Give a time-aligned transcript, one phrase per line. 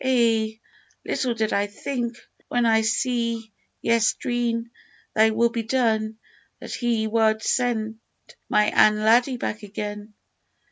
[0.03, 0.59] "Ay,
[1.05, 2.17] little did I think
[2.47, 3.37] when I said
[3.83, 4.71] yestreen,
[5.15, 6.17] `Thy wull be done,'
[6.59, 7.99] that He wad send
[8.49, 10.15] my ain laddie back again!"